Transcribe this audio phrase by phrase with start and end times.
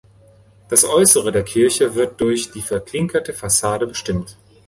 [0.69, 4.35] Das Äußere der Kirche wird durch die verklinkerte Fassade bestimmt.